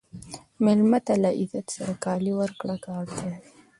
مېلمه 0.63 0.99
ته 1.05 1.13
له 1.23 1.29
عزت 1.39 1.67
سره 1.75 1.93
کالي 2.03 2.33
ورکړه 2.35 2.75
که 2.83 2.89
اړتیا 2.99 3.29
وي. 3.41 3.45